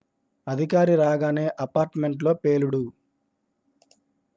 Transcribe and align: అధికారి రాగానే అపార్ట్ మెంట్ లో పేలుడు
అధికారి 0.47 0.95
రాగానే 0.95 1.45
అపార్ట్ 1.59 1.97
మెంట్ 1.97 2.23
లో 2.23 2.33
పేలుడు 2.33 2.83